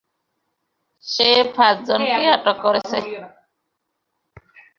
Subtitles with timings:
[1.03, 2.97] সে পাঁচজনকে আটক করেছে।